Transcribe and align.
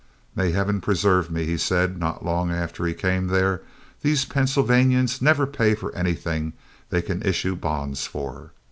"May 0.35 0.51
heaven 0.51 0.81
preserve 0.81 1.29
me," 1.29 1.45
he 1.45 1.57
said, 1.59 1.99
not 1.99 2.25
long 2.25 2.49
after 2.49 2.87
he 2.87 2.93
came 2.95 3.27
there, 3.27 3.61
"these 4.01 4.25
Pennsylvanians 4.25 5.21
never 5.21 5.45
pay 5.45 5.75
for 5.75 5.93
anything 5.93 6.53
they 6.89 7.03
can 7.03 7.21
issue 7.21 7.55
bonds 7.55 8.07
for." 8.07 8.51